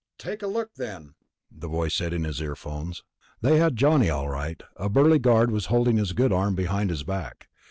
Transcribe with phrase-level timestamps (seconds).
[0.17, 1.13] "Take a look, then,"
[1.55, 3.03] the voice said in his earphones.
[3.41, 4.63] They had Johnny, all right.
[4.75, 7.49] A burly guard was holding his good arm behind his back.